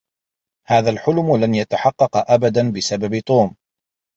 هذا 0.67 0.89
الحلم 0.89 1.35
لن 1.37 1.55
يتحقّق 1.55 2.31
أبدا 2.31 2.71
بسبب 2.71 3.19
توم. 3.19 3.55